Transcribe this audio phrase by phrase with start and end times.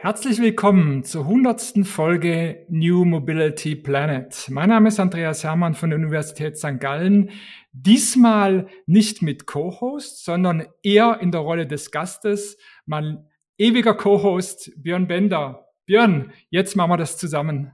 [0.00, 4.46] Herzlich willkommen zur hundertsten Folge New Mobility Planet.
[4.48, 6.78] Mein Name ist Andreas Hermann von der Universität St.
[6.78, 7.30] Gallen.
[7.72, 12.58] Diesmal nicht mit Co-Host, sondern eher in der Rolle des Gastes.
[12.86, 13.26] Mein
[13.58, 15.66] ewiger Co-Host Björn Bender.
[15.84, 17.72] Björn, jetzt machen wir das zusammen.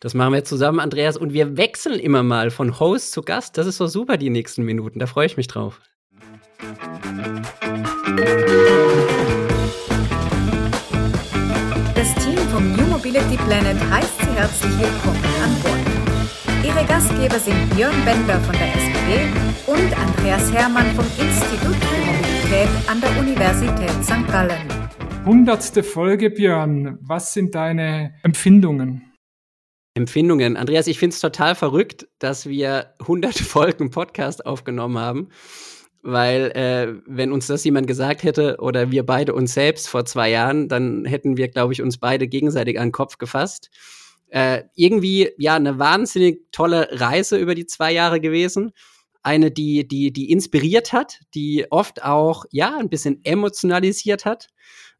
[0.00, 3.56] Das machen wir zusammen, Andreas, und wir wechseln immer mal von Host zu Gast.
[3.56, 4.98] Das ist so super die nächsten Minuten.
[4.98, 5.80] Da freue ich mich drauf.
[8.26, 8.89] vom
[13.10, 16.64] Mobility Planet heißt Sie herzlich willkommen an Bord.
[16.64, 22.68] Ihre Gastgeber sind Björn Bender von der SBB und Andreas Hermann vom Institut für Mobilität
[22.88, 24.30] an der Universität St.
[24.30, 24.60] Gallen.
[25.26, 26.98] Hundertste Folge, Björn.
[27.00, 29.02] Was sind deine Empfindungen?
[29.94, 30.56] Empfindungen.
[30.56, 35.30] Andreas, ich finde es total verrückt, dass wir 100 Folgen Podcast aufgenommen haben
[36.02, 40.30] weil äh, wenn uns das jemand gesagt hätte oder wir beide uns selbst vor zwei
[40.30, 43.70] Jahren, dann hätten wir, glaube ich, uns beide gegenseitig an den Kopf gefasst.
[44.28, 48.72] Äh, irgendwie ja eine wahnsinnig tolle Reise über die zwei Jahre gewesen.
[49.22, 54.48] Eine, die, die, die inspiriert hat, die oft auch ja ein bisschen emotionalisiert hat,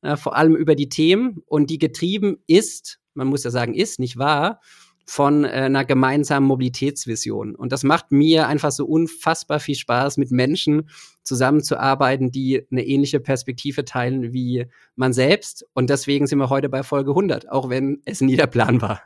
[0.03, 3.99] äh, vor allem über die Themen und die getrieben ist, man muss ja sagen, ist,
[3.99, 4.61] nicht wahr,
[5.11, 7.57] von äh, einer gemeinsamen Mobilitätsvision.
[7.57, 10.89] Und das macht mir einfach so unfassbar viel Spaß, mit Menschen
[11.25, 15.67] zusammenzuarbeiten, die eine ähnliche Perspektive teilen wie man selbst.
[15.75, 19.03] Und deswegen sind wir heute bei Folge 100, auch wenn es nie der Plan war.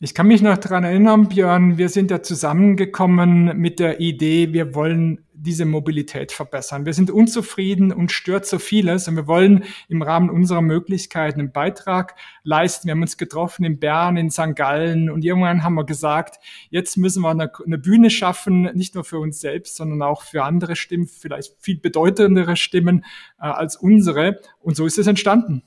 [0.00, 4.76] Ich kann mich noch daran erinnern, Björn, wir sind ja zusammengekommen mit der Idee, wir
[4.76, 6.86] wollen diese Mobilität verbessern.
[6.86, 11.50] Wir sind unzufrieden und stört so vieles und wir wollen im Rahmen unserer Möglichkeiten einen
[11.50, 12.86] Beitrag leisten.
[12.86, 14.54] Wir haben uns getroffen in Bern, in St.
[14.54, 16.38] Gallen und irgendwann haben wir gesagt,
[16.70, 20.44] jetzt müssen wir eine, eine Bühne schaffen, nicht nur für uns selbst, sondern auch für
[20.44, 23.04] andere Stimmen, vielleicht viel bedeutendere Stimmen
[23.40, 24.40] äh, als unsere.
[24.60, 25.64] Und so ist es entstanden.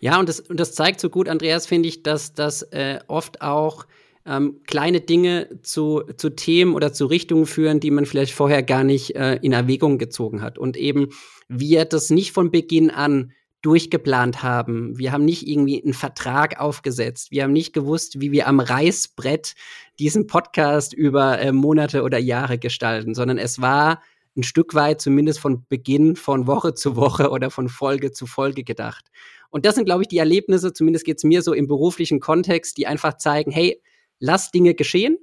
[0.00, 3.42] Ja, und das, und das zeigt so gut, Andreas, finde ich, dass das äh, oft
[3.42, 3.86] auch
[4.24, 8.84] ähm, kleine Dinge zu, zu Themen oder zu Richtungen führen, die man vielleicht vorher gar
[8.84, 10.58] nicht äh, in Erwägung gezogen hat.
[10.58, 11.08] Und eben
[11.48, 13.32] wir das nicht von Beginn an
[13.62, 14.96] durchgeplant haben.
[14.98, 17.32] Wir haben nicht irgendwie einen Vertrag aufgesetzt.
[17.32, 19.54] Wir haben nicht gewusst, wie wir am Reißbrett
[19.98, 24.00] diesen Podcast über äh, Monate oder Jahre gestalten, sondern es war
[24.38, 28.64] ein Stück weit zumindest von Beginn von Woche zu Woche oder von Folge zu Folge
[28.64, 29.10] gedacht.
[29.50, 32.78] Und das sind, glaube ich, die Erlebnisse, zumindest geht es mir so im beruflichen Kontext,
[32.78, 33.82] die einfach zeigen, hey,
[34.18, 35.18] lass Dinge geschehen.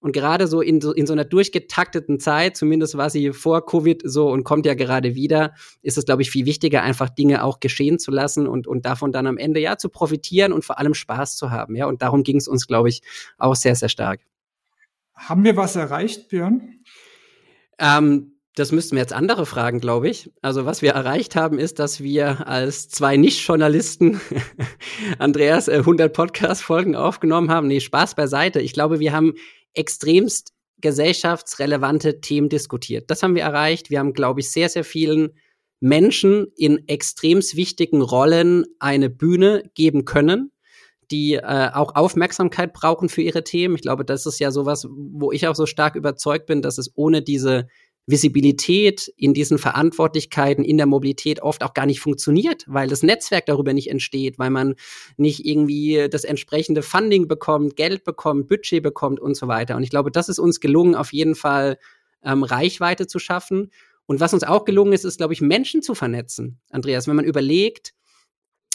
[0.00, 4.00] Und gerade so in, so in so einer durchgetakteten Zeit, zumindest war sie vor Covid
[4.04, 7.58] so und kommt ja gerade wieder, ist es, glaube ich, viel wichtiger, einfach Dinge auch
[7.58, 10.94] geschehen zu lassen und, und davon dann am Ende ja zu profitieren und vor allem
[10.94, 11.74] Spaß zu haben.
[11.74, 13.02] Ja, und darum ging es uns, glaube ich,
[13.38, 14.20] auch sehr, sehr stark.
[15.14, 16.78] Haben wir was erreicht, Björn?
[17.80, 20.30] Ähm, das müssten wir jetzt andere fragen, glaube ich.
[20.42, 24.20] Also was wir erreicht haben, ist, dass wir als zwei Nicht-Journalisten
[25.18, 27.68] Andreas 100 äh, Podcast-Folgen aufgenommen haben.
[27.68, 28.60] Nee, Spaß beiseite.
[28.60, 29.34] Ich glaube, wir haben
[29.74, 33.10] extremst gesellschaftsrelevante Themen diskutiert.
[33.10, 33.90] Das haben wir erreicht.
[33.90, 35.30] Wir haben, glaube ich, sehr, sehr vielen
[35.80, 40.52] Menschen in extremst wichtigen Rollen eine Bühne geben können,
[41.10, 43.76] die äh, auch Aufmerksamkeit brauchen für ihre Themen.
[43.76, 46.92] Ich glaube, das ist ja sowas, wo ich auch so stark überzeugt bin, dass es
[46.96, 47.68] ohne diese
[48.08, 53.44] Visibilität in diesen Verantwortlichkeiten in der Mobilität oft auch gar nicht funktioniert, weil das Netzwerk
[53.46, 54.74] darüber nicht entsteht, weil man
[55.18, 59.76] nicht irgendwie das entsprechende Funding bekommt, Geld bekommt, Budget bekommt und so weiter.
[59.76, 61.78] Und ich glaube, das ist uns gelungen, auf jeden Fall
[62.24, 63.70] ähm, Reichweite zu schaffen.
[64.06, 66.58] Und was uns auch gelungen ist, ist, glaube ich, Menschen zu vernetzen.
[66.70, 67.92] Andreas, wenn man überlegt,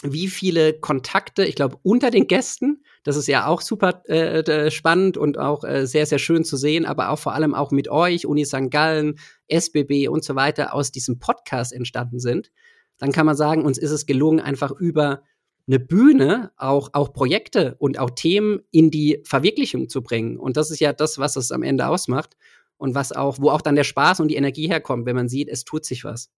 [0.02, 5.16] wie viele Kontakte, ich glaube, unter den Gästen, das ist ja auch super äh, spannend
[5.16, 8.26] und auch äh, sehr, sehr schön zu sehen, aber auch vor allem auch mit euch,
[8.26, 8.70] Uni St.
[8.70, 9.18] Gallen,
[9.48, 12.50] SBB und so weiter aus diesem Podcast entstanden sind,
[12.98, 15.22] dann kann man sagen, uns ist es gelungen, einfach über
[15.66, 20.38] eine Bühne auch, auch Projekte und auch Themen in die Verwirklichung zu bringen.
[20.38, 22.36] Und das ist ja das, was es am Ende ausmacht
[22.76, 25.48] und was auch, wo auch dann der Spaß und die Energie herkommt, wenn man sieht,
[25.48, 26.30] es tut sich was.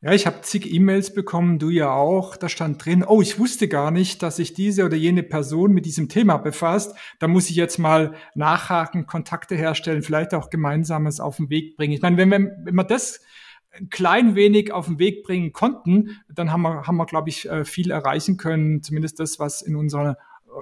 [0.00, 2.36] Ja, ich habe zig E-Mails bekommen, du ja auch.
[2.36, 5.86] Da stand drin, oh, ich wusste gar nicht, dass sich diese oder jene Person mit
[5.86, 6.94] diesem Thema befasst.
[7.18, 11.94] Da muss ich jetzt mal nachhaken, Kontakte herstellen, vielleicht auch Gemeinsames auf den Weg bringen.
[11.94, 13.22] Ich meine, wenn wir, wenn wir das
[13.72, 17.48] ein klein wenig auf den Weg bringen konnten, dann haben wir, haben wir glaube ich,
[17.48, 18.84] äh, viel erreichen können.
[18.84, 20.16] Zumindest das, was in, unserer,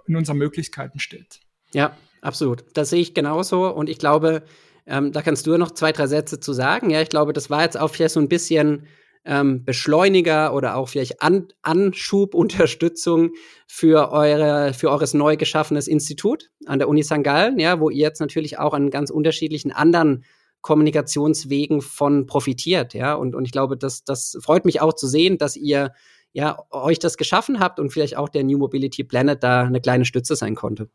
[0.06, 1.40] in unseren Möglichkeiten steht.
[1.74, 2.64] Ja, absolut.
[2.72, 3.68] Das sehe ich genauso.
[3.68, 4.44] Und ich glaube,
[4.86, 6.88] ähm, da kannst du noch zwei, drei Sätze zu sagen.
[6.88, 8.86] Ja, ich glaube, das war jetzt auch vielleicht so ein bisschen
[9.26, 13.30] ähm, Beschleuniger oder auch vielleicht An Anschub, Unterstützung
[13.66, 17.22] für eure, für eures neu geschaffenes Institut an der Uni St.
[17.22, 20.24] Gallen, ja, wo ihr jetzt natürlich auch an ganz unterschiedlichen anderen
[20.62, 23.14] Kommunikationswegen von profitiert, ja.
[23.14, 25.92] Und, und ich glaube, das, das freut mich auch zu sehen, dass ihr
[26.32, 30.04] ja, euch das geschaffen habt und vielleicht auch der New Mobility Planet da eine kleine
[30.04, 30.90] Stütze sein konnte.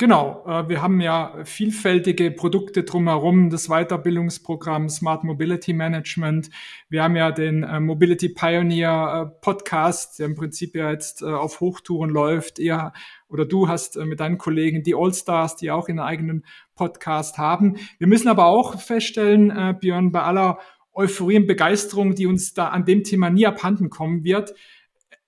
[0.00, 6.50] Genau, äh, wir haben ja vielfältige Produkte drumherum, das Weiterbildungsprogramm Smart Mobility Management.
[6.88, 11.58] Wir haben ja den äh, Mobility Pioneer äh, Podcast, der im Prinzip ja jetzt auf
[11.58, 12.60] Hochtouren läuft.
[12.60, 12.92] Ihr
[13.28, 16.44] oder du hast mit deinen Kollegen die All-Stars, die auch einen eigenen
[16.76, 17.78] Podcast haben.
[17.98, 20.60] Wir müssen aber auch feststellen, Björn, bei aller
[20.94, 24.54] Euphorie und Begeisterung, die uns da an dem Thema nie abhanden kommen wird,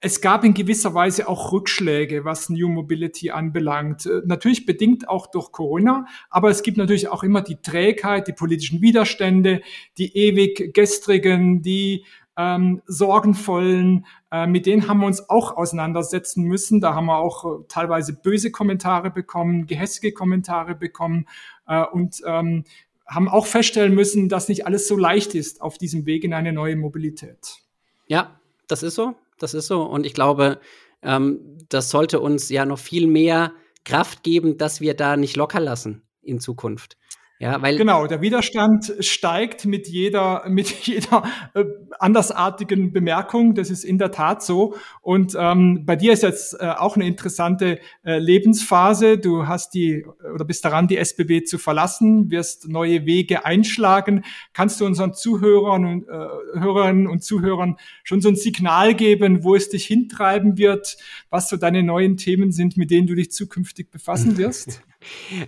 [0.01, 4.07] es gab in gewisser Weise auch Rückschläge, was New Mobility anbelangt.
[4.07, 8.33] Äh, natürlich bedingt auch durch Corona, aber es gibt natürlich auch immer die Trägheit, die
[8.33, 9.61] politischen Widerstände,
[9.99, 12.05] die ewig gestrigen, die
[12.37, 16.81] ähm, sorgenvollen, äh, mit denen haben wir uns auch auseinandersetzen müssen.
[16.81, 21.27] Da haben wir auch äh, teilweise böse Kommentare bekommen, gehässige Kommentare bekommen
[21.67, 22.65] äh, und ähm,
[23.07, 26.53] haben auch feststellen müssen, dass nicht alles so leicht ist auf diesem Weg in eine
[26.53, 27.59] neue Mobilität.
[28.07, 29.83] Ja, das ist so das ist so.
[29.83, 30.61] Und ich glaube,
[31.03, 33.53] ähm, das sollte uns ja noch viel mehr
[33.85, 36.97] Kraft geben, dass wir da nicht locker lassen in Zukunft.
[37.43, 41.23] Ja, weil genau, der Widerstand steigt mit jeder, mit jeder
[41.55, 41.65] äh,
[41.99, 43.55] andersartigen Bemerkung.
[43.55, 44.75] Das ist in der Tat so.
[45.01, 49.17] Und ähm, bei dir ist jetzt äh, auch eine interessante äh, Lebensphase.
[49.17, 50.05] Du hast die
[50.35, 54.23] oder bist daran, die SBB zu verlassen, wirst neue Wege einschlagen.
[54.53, 59.55] Kannst du unseren Zuhörern und äh, Hörerinnen und Zuhörern schon so ein Signal geben, wo
[59.55, 60.99] es dich hintreiben wird,
[61.31, 64.83] was so deine neuen Themen sind, mit denen du dich zukünftig befassen wirst?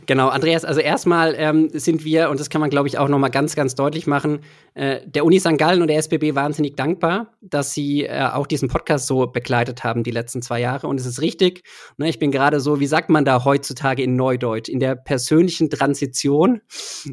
[0.07, 3.31] Genau, Andreas, also erstmal ähm, sind wir, und das kann man, glaube ich, auch nochmal
[3.31, 4.41] ganz, ganz deutlich machen,
[4.73, 5.59] äh, der Uni St.
[5.59, 10.05] Gallen und der SBB wahnsinnig dankbar, dass sie äh, auch diesen Podcast so begleitet haben
[10.05, 10.87] die letzten zwei Jahre.
[10.87, 11.65] Und es ist richtig,
[11.99, 15.69] ne, ich bin gerade so, wie sagt man da heutzutage in Neudeutsch, in der persönlichen
[15.69, 16.63] Transition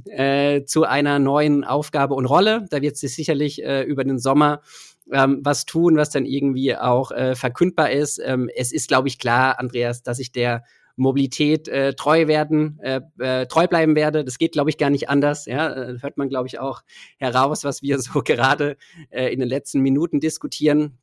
[0.05, 2.65] äh, zu einer neuen Aufgabe und Rolle.
[2.69, 4.61] Da wird sich sicherlich äh, über den Sommer
[5.11, 8.21] ähm, was tun, was dann irgendwie auch äh, verkündbar ist.
[8.23, 10.63] Ähm, es ist, glaube ich, klar, Andreas, dass ich der
[10.99, 14.23] Mobilität äh, treu werden, äh, äh, treu bleiben werde.
[14.23, 15.45] Das geht, glaube ich, gar nicht anders.
[15.45, 16.81] Ja, äh, hört man, glaube ich, auch
[17.17, 18.77] heraus, was wir so gerade
[19.09, 20.97] äh, in den letzten Minuten diskutieren.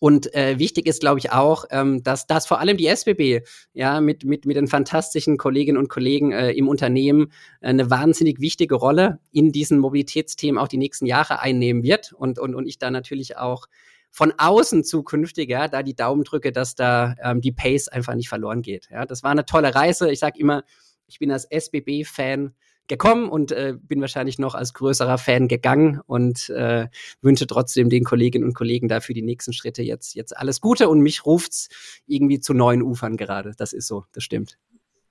[0.00, 3.40] Und äh, wichtig ist, glaube ich, auch, ähm, dass das vor allem die SBB
[3.72, 8.40] ja mit mit mit den fantastischen Kolleginnen und Kollegen äh, im Unternehmen äh, eine wahnsinnig
[8.40, 12.78] wichtige Rolle in diesen Mobilitätsthemen auch die nächsten Jahre einnehmen wird und und und ich
[12.78, 13.66] da natürlich auch
[14.10, 18.28] von außen zukünftig, ja, da die Daumen drücke, dass da ähm, die Pace einfach nicht
[18.28, 18.88] verloren geht.
[18.90, 20.10] Ja, das war eine tolle Reise.
[20.10, 20.64] Ich sage immer,
[21.06, 22.54] ich bin als SBB-Fan
[22.88, 26.88] gekommen und äh, bin wahrscheinlich noch als größerer Fan gegangen und äh,
[27.20, 30.88] wünsche trotzdem den Kolleginnen und Kollegen da für die nächsten Schritte jetzt, jetzt alles Gute
[30.88, 31.68] und mich ruft's
[32.06, 33.52] irgendwie zu neuen Ufern gerade.
[33.56, 34.58] Das ist so, das stimmt.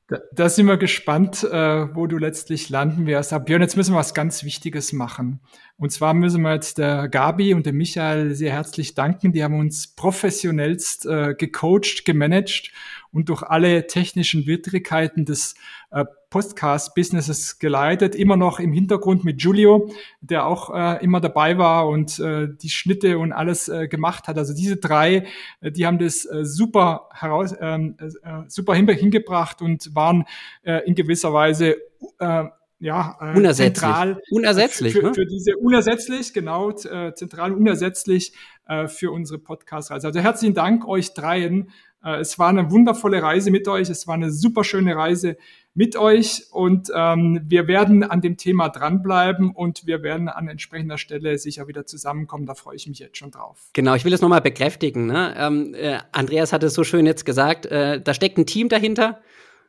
[0.09, 3.33] Da, da sind wir gespannt, äh, wo du letztlich landen wirst.
[3.33, 5.41] Aber Björn, jetzt müssen wir was ganz Wichtiges machen.
[5.77, 9.33] Und zwar müssen wir jetzt der Gabi und dem Michael sehr herzlich danken.
[9.33, 12.71] Die haben uns professionellst äh, gecoacht, gemanagt
[13.11, 15.55] und durch alle technischen Widrigkeiten des
[15.91, 19.89] äh, Podcast-Businesses geleitet, immer noch im Hintergrund mit Giulio,
[20.19, 24.37] der auch äh, immer dabei war und äh, die Schnitte und alles äh, gemacht hat.
[24.37, 25.25] Also diese drei,
[25.61, 30.25] äh, die haben das äh, super heraus, ähm, äh, super hingebracht und waren
[30.63, 31.77] äh, in gewisser Weise
[32.19, 32.43] äh,
[32.79, 33.83] ja, äh, unersetzlich.
[33.83, 35.13] zentral unersetzlich für, ne?
[35.13, 38.33] für diese unersetzlich genau äh, zentral unersetzlich
[38.67, 40.07] äh, für unsere Podcast-Reise.
[40.07, 41.71] Also herzlichen Dank euch dreien äh,
[42.03, 43.89] es war eine wundervolle Reise mit euch.
[43.89, 45.35] Es war eine super schöne Reise
[45.77, 50.97] mit euch und ähm, wir werden an dem Thema dranbleiben und wir werden an entsprechender
[50.97, 52.47] Stelle sicher wieder zusammenkommen.
[52.47, 53.69] Da freue ich mich jetzt schon drauf.
[53.73, 55.05] Genau, ich will es nochmal bekräftigen.
[55.05, 55.35] Ne?
[55.37, 59.21] Ähm, äh, Andreas hat es so schön jetzt gesagt, äh, da steckt ein Team dahinter.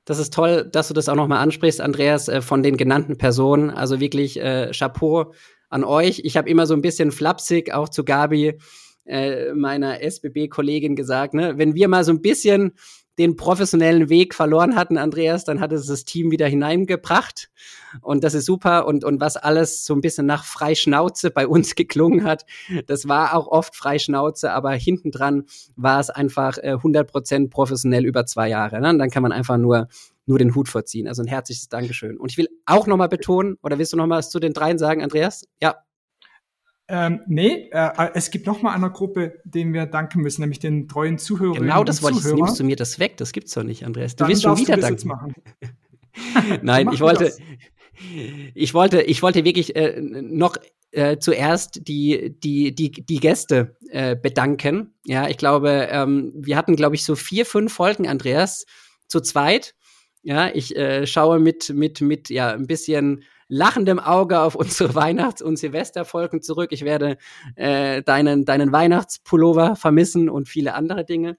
[0.06, 3.68] Das ist toll, dass du das auch nochmal ansprichst, Andreas, äh, von den genannten Personen.
[3.68, 5.34] Also wirklich äh, Chapeau
[5.68, 6.22] an euch.
[6.24, 8.58] Ich habe immer so ein bisschen flapsig auch zu Gabi
[9.08, 12.72] äh, meiner SBB-Kollegin gesagt, ne, wenn wir mal so ein bisschen
[13.18, 17.50] den professionellen Weg verloren hatten, Andreas, dann hat es das Team wieder hineingebracht.
[18.00, 18.86] Und das ist super.
[18.86, 22.46] Und, und was alles so ein bisschen nach Freischnauze bei uns geklungen hat,
[22.86, 28.24] das war auch oft Freischnauze, aber hinten dran war es einfach äh, 100% professionell über
[28.24, 28.80] zwei Jahre.
[28.80, 28.90] Ne?
[28.90, 29.88] Und dann kann man einfach nur
[30.26, 31.08] nur den Hut vorziehen.
[31.08, 32.18] Also ein herzliches Dankeschön.
[32.18, 34.76] Und ich will auch nochmal betonen, oder willst du noch mal was zu den dreien
[34.76, 35.48] sagen, Andreas?
[35.60, 35.76] Ja,
[36.90, 40.88] ähm, nee, äh, es gibt noch mal eine Gruppe, denen wir danken müssen, nämlich den
[40.88, 41.62] treuen Zuhörern.
[41.62, 42.24] Genau, das wollte ich.
[42.24, 43.18] Jetzt nimmst du mir das weg.
[43.18, 44.16] Das gibt's doch nicht, Andreas.
[44.16, 45.34] Du Dann willst schon wieder danken.
[46.62, 47.32] Nein, ich wollte,
[48.54, 50.56] ich wollte, ich wollte wirklich äh, noch
[50.90, 54.94] äh, zuerst die die die die Gäste äh, bedanken.
[55.04, 58.64] Ja, ich glaube, ähm, wir hatten, glaube ich, so vier, fünf Folgen, Andreas,
[59.08, 59.74] zu zweit.
[60.22, 65.42] Ja, ich äh, schaue mit mit mit ja ein bisschen lachendem Auge auf unsere Weihnachts-
[65.42, 66.70] und Silvesterfolgen zurück.
[66.72, 67.18] Ich werde
[67.56, 71.38] äh, deinen, deinen Weihnachtspullover vermissen und viele andere Dinge.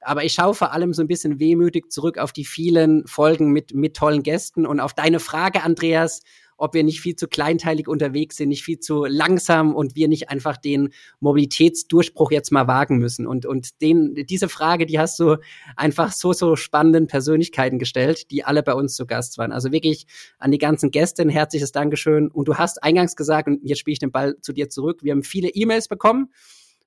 [0.00, 3.72] Aber ich schaue vor allem so ein bisschen wehmütig zurück auf die vielen Folgen mit,
[3.72, 6.22] mit tollen Gästen und auf deine Frage, Andreas,
[6.62, 10.30] ob wir nicht viel zu kleinteilig unterwegs sind, nicht viel zu langsam und wir nicht
[10.30, 13.26] einfach den Mobilitätsdurchbruch jetzt mal wagen müssen.
[13.26, 15.38] Und, und den, diese Frage, die hast du
[15.74, 19.50] einfach so, so spannenden Persönlichkeiten gestellt, die alle bei uns zu Gast waren.
[19.50, 20.06] Also wirklich
[20.38, 22.28] an die ganzen Gäste ein herzliches Dankeschön.
[22.28, 25.10] Und du hast eingangs gesagt, und jetzt spiele ich den Ball zu dir zurück, wir
[25.10, 26.30] haben viele E-Mails bekommen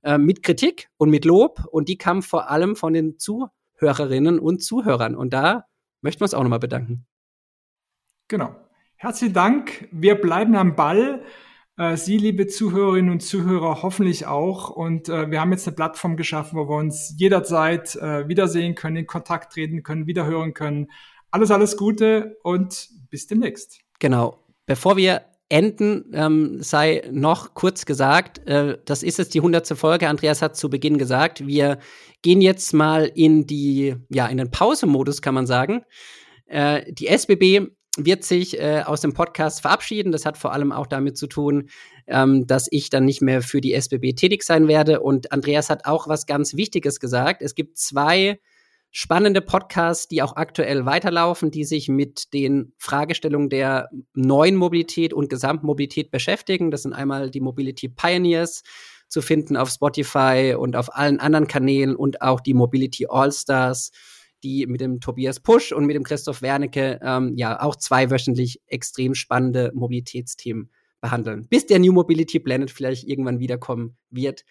[0.04, 4.64] äh, mit Kritik und mit Lob und die kamen vor allem von den Zuhörerinnen und
[4.64, 5.18] Zuhörern.
[5.18, 5.66] Und da
[6.00, 7.06] möchten wir uns auch nochmal bedanken.
[8.30, 8.56] Genau.
[8.98, 9.90] Herzlichen Dank.
[9.92, 11.22] Wir bleiben am Ball.
[11.78, 14.70] Äh, Sie, liebe Zuhörerinnen und Zuhörer, hoffentlich auch.
[14.70, 18.96] Und äh, wir haben jetzt eine Plattform geschaffen, wo wir uns jederzeit äh, wiedersehen können,
[18.96, 20.88] in Kontakt treten können, wiederhören können.
[21.30, 23.82] Alles, alles Gute und bis demnächst.
[24.00, 24.40] Genau.
[24.66, 30.08] Bevor wir enden, ähm, sei noch kurz gesagt, äh, das ist jetzt die hundertste Folge.
[30.08, 31.80] Andreas hat zu Beginn gesagt, wir
[32.22, 35.84] gehen jetzt mal in die, ja, in den Pausemodus, kann man sagen.
[36.46, 40.12] Äh, die SBB wird sich äh, aus dem Podcast verabschieden.
[40.12, 41.70] Das hat vor allem auch damit zu tun,
[42.08, 45.00] ähm, dass ich dann nicht mehr für die SBB tätig sein werde.
[45.00, 47.42] Und Andreas hat auch was ganz Wichtiges gesagt.
[47.42, 48.40] Es gibt zwei
[48.92, 55.30] spannende Podcasts, die auch aktuell weiterlaufen, die sich mit den Fragestellungen der neuen Mobilität und
[55.30, 56.72] Gesamtmobilität beschäftigen.
[56.72, 58.64] Das sind einmal die Mobility Pioneers
[59.10, 63.92] zu finden auf Spotify und auf allen anderen Kanälen und auch die Mobility All-Stars
[64.46, 69.16] die mit dem Tobias Pusch und mit dem Christoph Wernicke ähm, ja auch zweiwöchentlich extrem
[69.16, 70.70] spannende Mobilitätsthemen
[71.02, 71.48] behandeln.
[71.50, 74.46] Bis der New Mobility Planet vielleicht irgendwann wiederkommen wird.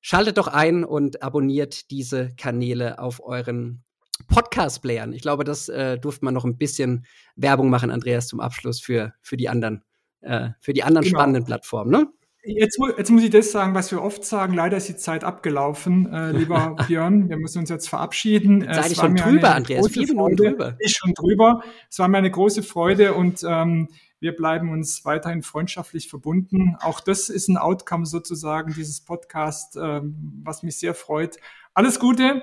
[0.00, 3.84] Schaltet doch ein und abonniert diese Kanäle auf euren
[4.28, 5.12] Podcast-Playern.
[5.12, 7.06] Ich glaube, das äh, durfte man noch ein bisschen
[7.36, 9.84] Werbung machen, Andreas, zum Abschluss für, für die anderen,
[10.20, 11.18] äh, für die anderen genau.
[11.18, 11.90] spannenden Plattformen.
[11.90, 12.06] Ne?
[12.42, 14.54] Jetzt, jetzt muss ich das sagen, was wir oft sagen.
[14.54, 17.28] Leider ist die Zeit abgelaufen, äh, lieber Björn.
[17.28, 18.66] Wir müssen uns jetzt verabschieden.
[18.70, 19.88] Seid ich schon drüber, Andreas?
[19.88, 20.76] Vier Minuten drüber.
[20.78, 21.62] Ich schon drüber.
[21.90, 23.88] Es war mir eine große Freude und ähm,
[24.20, 26.76] wir bleiben uns weiterhin freundschaftlich verbunden.
[26.80, 31.36] Auch das ist ein Outcome sozusagen dieses Podcast, ähm, was mich sehr freut.
[31.74, 32.42] Alles Gute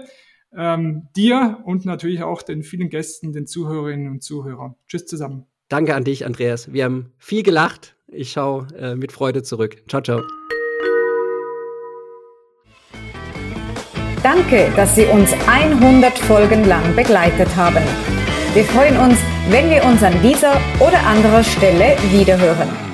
[0.55, 4.75] ähm, dir und natürlich auch den vielen Gästen, den Zuhörerinnen und Zuhörern.
[4.87, 5.45] Tschüss zusammen.
[5.69, 6.71] Danke an dich, Andreas.
[6.71, 9.77] Wir haben viel gelacht ich schaue äh, mit Freude zurück.
[9.87, 10.21] Ciao, ciao.
[14.23, 17.83] Danke, dass Sie uns 100 Folgen lang begleitet haben.
[18.53, 19.17] Wir freuen uns,
[19.49, 22.86] wenn wir uns an dieser oder anderer Stelle wiederhören.